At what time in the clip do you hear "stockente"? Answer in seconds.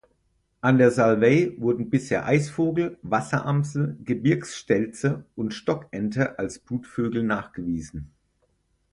5.53-6.39